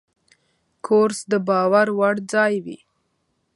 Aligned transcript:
کورس 0.85 1.19
د 1.31 1.33
باور 1.47 1.87
وړ 1.99 2.15
ځای 2.31 2.53
وي. 2.65 2.77